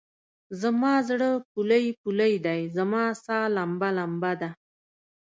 زما 0.61 0.93
زړه 1.09 1.29
پولۍ 1.51 1.85
پولۍدی؛ 2.01 2.61
رما 2.77 3.05
سا 3.23 3.37
لمبه 3.55 3.89
لمبه 3.97 4.31
ده 4.41 4.49